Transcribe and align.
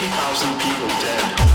20,000 0.00 0.58
people 0.60 0.88
dead. 1.02 1.49